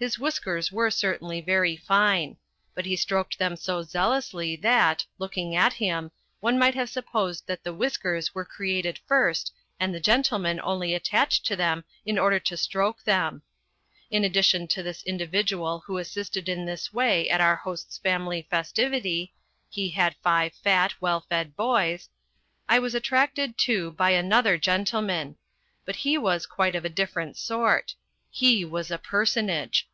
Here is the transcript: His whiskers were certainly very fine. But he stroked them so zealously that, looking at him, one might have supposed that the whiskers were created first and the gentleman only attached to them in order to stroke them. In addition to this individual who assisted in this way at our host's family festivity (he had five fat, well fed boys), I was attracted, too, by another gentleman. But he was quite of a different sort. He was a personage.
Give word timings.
His 0.00 0.16
whiskers 0.16 0.70
were 0.70 0.92
certainly 0.92 1.40
very 1.40 1.74
fine. 1.76 2.36
But 2.72 2.86
he 2.86 2.94
stroked 2.94 3.36
them 3.40 3.56
so 3.56 3.82
zealously 3.82 4.54
that, 4.54 5.04
looking 5.18 5.56
at 5.56 5.72
him, 5.72 6.12
one 6.38 6.56
might 6.56 6.76
have 6.76 6.88
supposed 6.88 7.48
that 7.48 7.64
the 7.64 7.74
whiskers 7.74 8.32
were 8.32 8.44
created 8.44 9.00
first 9.08 9.52
and 9.80 9.92
the 9.92 9.98
gentleman 9.98 10.60
only 10.62 10.94
attached 10.94 11.44
to 11.46 11.56
them 11.56 11.82
in 12.06 12.16
order 12.16 12.38
to 12.38 12.56
stroke 12.56 13.02
them. 13.02 13.42
In 14.08 14.22
addition 14.22 14.68
to 14.68 14.84
this 14.84 15.02
individual 15.02 15.80
who 15.80 15.98
assisted 15.98 16.48
in 16.48 16.64
this 16.64 16.92
way 16.92 17.28
at 17.28 17.40
our 17.40 17.56
host's 17.56 17.98
family 17.98 18.46
festivity 18.48 19.34
(he 19.68 19.88
had 19.88 20.14
five 20.22 20.52
fat, 20.62 20.94
well 21.00 21.22
fed 21.28 21.56
boys), 21.56 22.08
I 22.68 22.78
was 22.78 22.94
attracted, 22.94 23.58
too, 23.58 23.90
by 23.90 24.10
another 24.10 24.58
gentleman. 24.58 25.38
But 25.84 25.96
he 25.96 26.16
was 26.16 26.46
quite 26.46 26.76
of 26.76 26.84
a 26.84 26.88
different 26.88 27.36
sort. 27.36 27.96
He 28.30 28.62
was 28.62 28.90
a 28.90 28.98
personage. 28.98 29.88